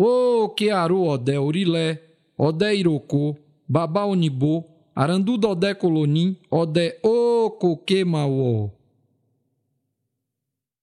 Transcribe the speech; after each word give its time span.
Ô 0.00 0.50
Kearu 0.50 1.08
Odé 1.08 1.38
Orilé, 1.38 1.98
Odé 2.38 2.76
Irocô, 2.76 3.34
Babá 3.68 4.04
Onibô, 4.04 4.64
Arandu 4.94 5.36
Dodé 5.36 5.74
Colonim, 5.74 6.36
Odé 6.52 7.00
Ô 7.02 7.50
Coque 7.58 8.04